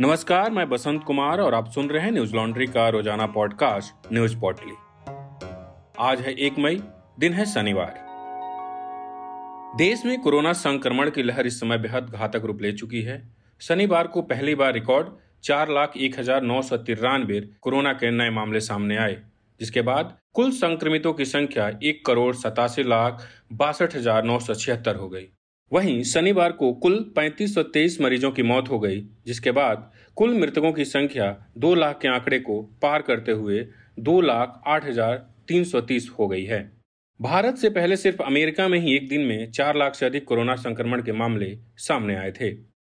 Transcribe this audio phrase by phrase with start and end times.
[0.00, 4.36] नमस्कार, मैं बसंत कुमार और आप सुन रहे हैं न्यूज़ लॉन्ड्री का रोज़ाना पॉडकास्ट, न्यूज़
[4.36, 4.72] पोर्टली।
[6.00, 6.80] आज है एक मई,
[7.18, 7.98] दिन है शनिवार।
[9.78, 13.20] देश में कोरोना संक्रमण की लहर इस समय बेहद घातक रूप ले चुकी है।
[13.60, 15.08] शनिवार को पहली बार रिकॉर्ड
[15.44, 19.16] चार लाख एक हज़ार नौ सौ तिरानवे कोरोना के नए मामले सामने आए,
[19.60, 24.96] जिसके बाद कुल संक्रमितों की संख्या एक करोड़ सतासी लाख बासठ हज़ार नौ सौ छिहत्तर
[24.96, 25.26] हो गई।
[25.72, 30.84] वहीं शनिवार को कुल 3523 मरीजों की मौत हो गई, जिसके बाद कुल मृतकों की
[30.84, 31.26] संख्या
[31.58, 33.66] दो लाख के आंकड़े को पार करते हुए
[33.98, 35.16] दो लाख आठ हज़ार
[35.48, 36.60] तीन सौ तीस हो गई है।
[37.20, 40.54] भारत से पहले सिर्फ़ अमेरिका में ही एक दिन में चार लाख से अधिक कोरोना
[40.56, 42.50] संक्रमण के मामले सामने आए थे।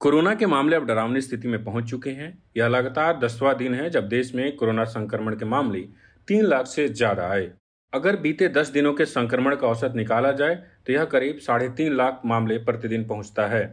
[0.00, 3.88] कोरोना के मामले अब डरावनी स्थिति में पहुँच चुके हैं। यह लगातार दसवां दिन है
[3.90, 5.80] जब देश में कोरोना संक्रमण के मामले
[6.28, 7.50] तीन लाख से ज़्यादा आए।
[7.92, 10.56] अगर बीते दस दिनों के संक्रमण का औसत निकाला जाए
[10.88, 13.64] तो यह करीब साढ़े तीन लाख मामले प्रतिदिन पहुँचता है।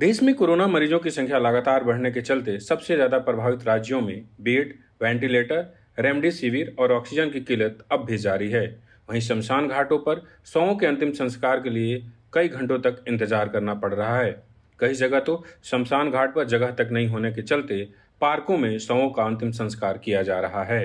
[0.00, 4.24] देश में कोरोना मरीजों की संख्या लगातार बढ़ने के चलते सबसे ज़्यादा प्रभावित राज्यों में
[4.40, 5.62] बेड वेंटिलेटर,
[5.98, 8.66] रेमडेसिविर और ऑक्सीजन की किल्लत अब भी जारी है।
[9.08, 13.74] वहीं शमशान घाटों पर सौ के अंतिम संस्कार के लिए कई घंटों तक इंतज़ार करना
[13.76, 14.36] पड़ रहा है।
[14.80, 17.82] कई जगह तो शमशान घाट पर जगह तक नहीं होने के चलते
[18.20, 20.84] पार्कों में शवों का अंतिम संस्कार किया जा रहा है।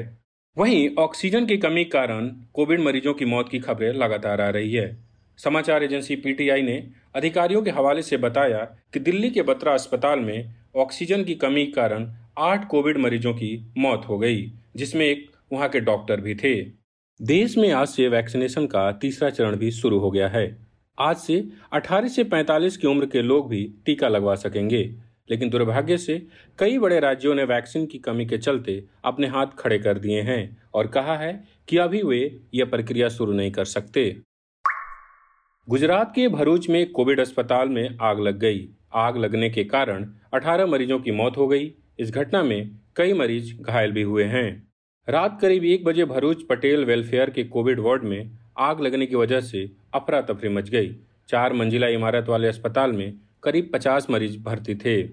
[0.58, 5.11] वहीं ऑक्सीजन की कमी कारण कोविड मरीजों की मौत की खबरें लगातार आ रही है।
[5.44, 8.58] समाचार एजेंसी पीटीआई ने अधिकारियों के हवाले से बताया
[8.94, 13.74] कि दिल्ली के बत्रा अस्पताल में ऑक्सीजन की कमी के कारण आठ कोविड मरीजों की
[13.78, 16.62] मौत हो गई, जिसमें एक वहाँ के डॉक्टर भी थे।
[17.22, 20.58] देश में आज से वैक्सीनेशन का तीसरा चरण भी शुरू हो गया है।
[21.00, 24.84] आज से 18 से 45 की उम्र के लोग भी टीका लगवा सकेंगे,
[25.30, 26.28] लेकिन दुर्भाग्य से
[26.60, 30.58] कई बड़े राज्यों ने वैक्सीन की कमी के चलते अपने हाथ खड़े कर दिए हैं
[30.74, 34.22] और कहा है कि अभी वे यह प्रक्रिया शुरू नहीं कर सकते।
[35.70, 40.66] गुजरात के भरूच में कोविड अस्पताल में आग लग गई। आग लगने के कारण 18
[40.66, 44.68] मरीजों की मौत हो गई। इस घटना में कई मरीज़ घायल भी हुए हैं।
[45.10, 49.40] रात करीब एक बजे भरूच पटेल वेलफेयर के कोविड वार्ड में आग लगने की वजह
[49.40, 50.96] से अफरा तफरी मच गई।
[51.30, 53.14] चार मंजिला इमारत वाले अस्पताल में
[53.44, 55.10] करीब पचास मरीज़ भर्ती थे।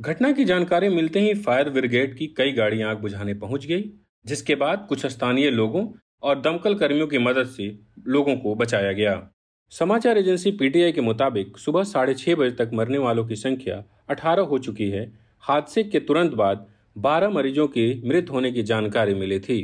[0.00, 3.90] घटना की जानकारी मिलते ही फायर ब्रिगेड की कई गाड़ियाँ आग बुझाने पहुँच गई,
[4.26, 5.88] जिसके बाद कुछ स्थानीय लोगों
[6.22, 9.31] और दमकल कर्मियों की मदद से लोगों को बचाया गया।
[9.72, 13.76] समाचार एजेंसी पीटीआई के मुताबिक सुबह साढ़े छह बजे तक मरने वालों की संख्या
[14.10, 15.04] अठारह हो चुकी है।
[15.42, 16.66] हादसे के तुरंत बाद
[16.96, 19.56] बारह मरीजों के मृत होने की जानकारी मिली थी।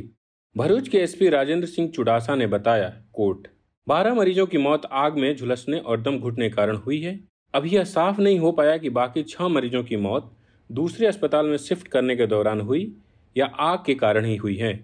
[0.57, 3.49] भरूच के एसपी राजेंद्र सिंह चुडासा ने बताया, कोर्ट,
[3.87, 7.19] बारह मरीजों की मौत आग में झुलसने और दम घुटने कारण हुई है।
[7.55, 10.35] अभी यह साफ़ नहीं हो पाया कि बाकी छह मरीजों की मौत
[10.71, 12.93] दूसरे अस्पताल में शिफ्ट करने के दौरान हुई
[13.37, 14.75] या आग के कारण ही हुई है।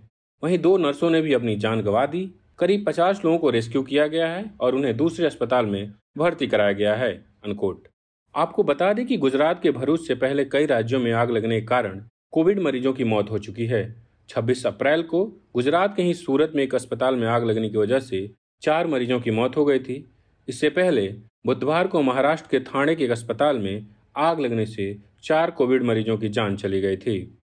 [0.42, 4.06] वहीं दो नर्सों ने भी अपनी जान गंवा दी। करीब पचास लोगों को रेस्क्यू किया
[4.06, 7.12] गया है और उन्हें दूसरे अस्पताल में भर्ती कराया गया है
[7.44, 7.88] अनकोट
[8.34, 11.66] आपको बता दें कि गुजरात के भरूच से पहले कई राज्यों में आग लगने के
[11.66, 12.00] कारण
[12.30, 13.82] कोविड मरीजों की मौत हो चुकी है।
[14.28, 17.98] 26 अप्रैल को गुजरात के ही सूरत में एक अस्पताल में आग लगने की वजह
[17.98, 18.30] से
[18.62, 20.04] चार मरीजों की मौत हो गई थी।
[20.48, 21.06] इससे पहले
[21.46, 26.16] बुधवार को महाराष्ट्र के थाने के एक अस्पताल में आग लगने से चार कोविड मरीजों
[26.18, 27.38] की जान चली गई थी।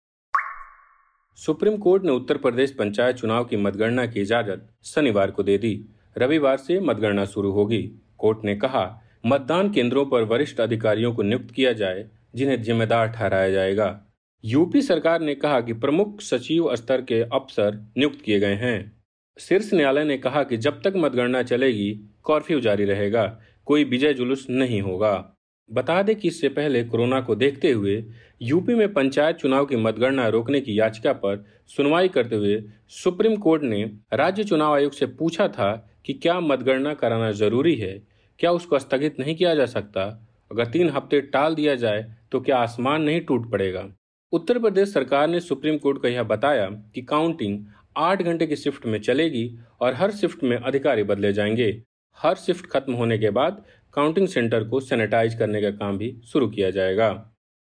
[1.36, 5.84] सुप्रीम कोर्ट ने उत्तर प्रदेश पंचायत चुनाव की मतगणना की इजाज़त शनिवार को दे दी।
[6.18, 11.50] रविवार से मतगणना शुरू होगी। कोर्ट ने कहा, मतदान केंद्रों पर वरिष्ठ अधिकारियों को नियुक्त
[11.50, 14.06] किया जाए, जिन्हें जिम्मेदार ठहराया जाएगा।
[14.44, 19.02] यूपी सरकार ने कहा कि प्रमुख सचिव स्तर के अफसर नियुक्त किए गए हैं।
[19.38, 21.90] शीर्ष न्यायालय ने कहा कि जब तक मतगणना चलेगी,
[22.26, 25.36] कर्फ्यू जारी रहेगा, कोई विजय जुलूस नहीं होगा।
[25.70, 28.02] बता दें कि इससे पहले कोरोना को देखते हुए
[28.42, 32.62] यूपी में पंचायत चुनाव की मतगणना रोकने की याचिका पर सुनवाई करते हुए
[32.94, 33.82] सुप्रीम कोर्ट ने
[34.12, 35.72] राज्य चुनाव आयोग से पूछा था
[36.06, 38.02] कि क्या मतगणना कराना ज़रूरी है,
[38.40, 40.04] क्या उसको स्थगित नहीं किया जा सकता,
[40.50, 43.84] अगर तीन हफ़्ते टाल दिया जाए तो क्या आसमान नहीं टूट पड़ेगा।
[44.32, 47.64] उत्तर प्रदेश सरकार ने सुप्रीम कोर्ट को यह बताया कि काउंटिंग
[47.96, 49.50] आठ घंटे की शिफ्ट में चलेगी
[49.80, 51.82] और हर शिफ्ट में अधिकारी बदले जाएँगे।
[52.18, 53.62] हर शिफ्ट खत्म होने के बाद
[53.94, 57.10] काउंटिंग सेंटर को सैनिटाइज करने का काम भी शुरू किया जाएगा।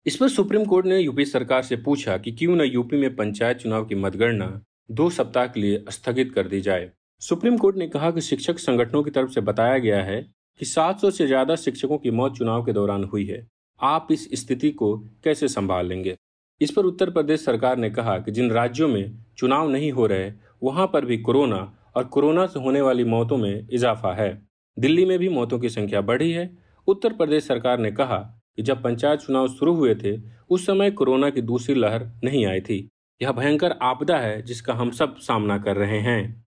[0.06, 3.56] इस पर सुप्रीम कोर्ट ने यूपी सरकार से पूछा कि क्यों न यूपी में पंचायत
[3.56, 6.90] चुनाव की मतगणना दो सप्ताह के लिए स्थगित कर दी जाए।
[7.22, 10.20] सुप्रीम कोर्ट ने कहा कि शिक्षक संगठनों की तरफ़ से बताया गया है
[10.60, 13.46] कि 700 से ज़्यादा शिक्षकों की मौत चुनाव के दौरान हुई है।
[13.80, 16.16] आप इस स्थिति को कैसे संभाल लेंगे?
[16.60, 20.32] इस पर उत्तर प्रदेश सरकार ने कहा कि जिन राज्यों में चुनाव नहीं हो रहे,
[20.62, 25.18] वहाँ पर भी कोरोना और कोरोना से होने वाली मौतों में इजाफा है। दिल्ली में
[25.18, 28.16] भी मौतों की संख्या बढ़ी है। उत्तर प्रदेश सरकार ने कहा
[28.56, 30.20] कि जब पंचायत चुनाव शुरू हुए थे,
[30.50, 32.88] उस समय कोरोना की दूसरी लहर नहीं आई थी।
[33.22, 36.46] यह भयंकर आपदा है जिसका हम सब सामना कर रहे हैं।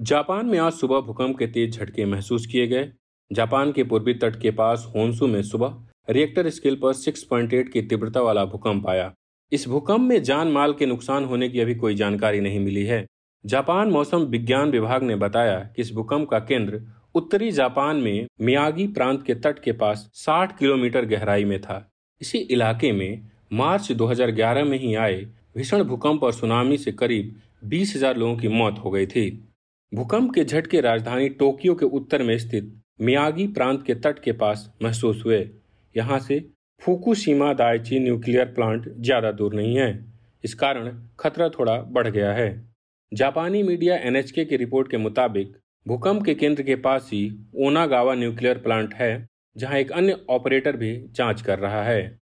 [0.00, 2.92] जापान में आज सुबह भूकंप के तेज झटके महसूस किए गए।
[3.32, 8.20] जापान के पूर्वी तट के पास होन्सू में सुबह रिएक्टर स्केल पर 6.8 की तीव्रता
[8.20, 9.14] वाला भूकंप आया।
[9.52, 13.06] इस भूकंप में जान माल के नुकसान होने की अभी कोई जानकारी नहीं मिली है।
[13.44, 16.80] जापान मौसम विज्ञान विभाग ने बताया कि इस भूकंप का केंद्र
[17.14, 21.86] उत्तरी जापान में मियागी प्रांत के तट के पास 60 किलोमीटर गहराई में था।
[22.20, 25.16] इसी इलाके में मार्च 2011 में ही आए
[25.56, 27.34] भीषण भूकंप और सुनामी से करीब
[27.64, 29.30] बीस हज़ार लोगों की मौत हो गई थी।
[29.92, 34.70] भूकंप के झटके राजधानी टोक्यो के उत्तर में स्थित मियागी प्रांत के तट के पास
[34.82, 35.48] महसूस हुए।
[35.94, 36.44] यहाँ से
[36.82, 39.92] फूकुशिमा दायची न्यूक्लियर प्लांट ज़्यादा दूर नहीं है।
[40.44, 42.69] इस कारण खतरा थोड़ा बढ़ गया है।
[43.12, 45.56] जापानी मीडिया एनएचके की रिपोर्ट के मुताबिक,
[45.88, 51.06] भूकंप के केंद्र के पास ही ओनागावा न्यूक्लियर प्लांट है, जहाँ एक अन्य ऑपरेटर भी
[51.10, 52.18] जाँच कर रहा है।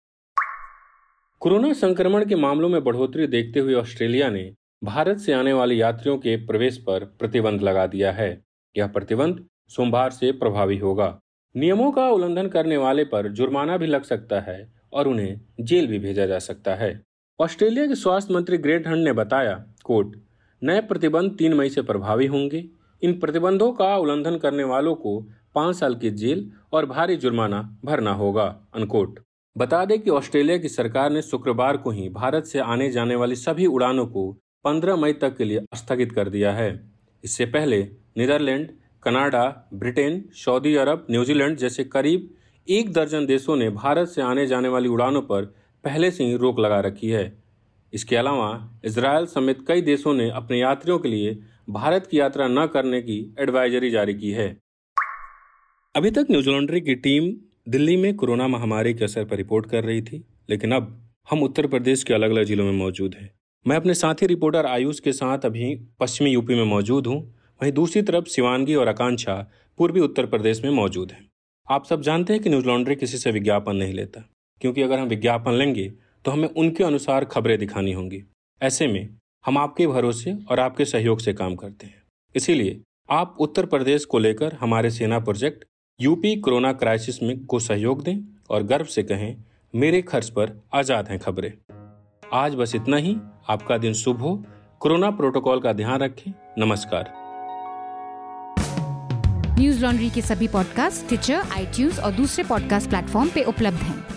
[1.39, 4.53] कोरोना संक्रमण के मामलों में बढ़ोतरी देखते हुए ऑस्ट्रेलिया ने
[4.83, 8.43] भारत से आने वाले यात्रियों के प्रवेश पर प्रतिबंध लगा दिया है।
[8.77, 11.19] यह प्रतिबंध सोमवार से प्रभावी होगा।
[11.55, 15.99] नियमों का उल्लंघन करने वाले पर जुर्माना भी लग सकता है और उन्हें जेल भी
[15.99, 17.03] भेजा जा सकता है।
[17.39, 20.26] ऑस्ट्रेलिया के स्वास्थ्य मंत्री ग्रेट हंड ने बताया कोर्ट
[20.61, 22.63] नए प्रतिबंध तीन मई से प्रभावी होंगे।
[23.01, 25.19] इन प्रतिबंधों का उल्लंघन करने वालों को
[25.55, 28.43] पाँच साल की जेल और भारी जुर्माना भरना होगा
[28.75, 29.19] अनकोट
[29.55, 33.35] बता दें कि ऑस्ट्रेलिया की सरकार ने शुक्रवार को ही भारत से आने जाने वाली
[33.35, 34.31] सभी उड़ानों को
[34.65, 36.69] 15 मई तक के लिए स्थगित कर दिया है।
[37.23, 37.81] इससे पहले
[38.17, 38.69] Netherlands,
[39.03, 42.29] Canada, Britain, Saudi Arab, New Zealand जैसे करीब
[42.67, 45.45] एक दर्जन देशों ने भारत से आने जाने वाली उड़ानों पर
[45.83, 47.25] पहले से ही रोक लगा रखी है।
[47.93, 51.37] इसके अलावा इसराइल समेत कई देशों ने अपने यात्रियों के लिए
[51.69, 54.47] भारत की यात्रा न करने की एडवाइजरी जारी की है।
[55.95, 57.33] अभी तक न्यूजीलैंडरी की टीम
[57.71, 60.93] दिल्ली में कोरोना महामारी के असर पर रिपोर्ट कर रही थी, लेकिन अब
[61.27, 63.29] हम उत्तर प्रदेश के अलग अलग जिलों में मौजूद हैं।
[63.65, 67.19] मैं अपने साथी रिपोर्टर आयुष के साथ अभी पश्चिमी यूपी में मौजूद हूँ।
[67.61, 69.35] वहीं दूसरी तरफ़ शिवानगी और आकांक्षा
[69.79, 71.25] पूर्वी उत्तर प्रदेश में मौजूद हैं।
[71.67, 74.23] आप सब जानते हैं कि न्यूज़ लॉन्ड्री किसी से विज्ञापन नहीं लेता,
[74.61, 75.91] क्योंकि अगर हम विज्ञापन लेंगे
[76.27, 78.23] तो हमें उनके अनुसार खबरें दिखानी होंगी।
[78.61, 79.09] ऐसे में
[79.45, 82.03] हम आपके भरोसे और आपके सहयोग से काम करते हैं।
[82.35, 85.65] इसीलिए आप उत्तर प्रदेश को लेकर हमारे सेना प्रोजेक्ट,
[86.01, 89.43] यूपी कोरोना क्राइसिस में को सहयोग दें और गर्व से कहें,
[89.75, 91.51] मेरे खर्च पर आज़ाद हैं खबरें।
[92.33, 93.17] आज बस इतना ही।
[93.49, 94.45] आपका दिन शुभ हो।
[94.79, 97.13] कोरोना प्रोटोकॉल का ध्यान रखें। नमस्कार।
[99.59, 104.16] न्यूज़ लॉन्ड्री के सभी पॉडकास्ट ट्विटर आईटीज और दूसरे पॉडकास्ट प्लेटफॉर्म पे उपलब्ध हैं।